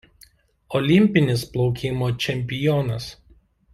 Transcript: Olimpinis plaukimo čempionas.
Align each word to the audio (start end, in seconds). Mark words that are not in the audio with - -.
Olimpinis 0.79 1.43
plaukimo 1.51 2.07
čempionas. 2.25 3.11